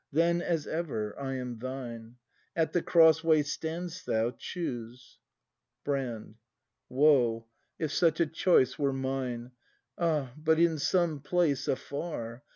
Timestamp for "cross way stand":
2.81-3.91